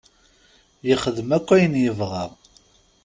[0.87, 2.25] Yexdem akk ayen yebɣa.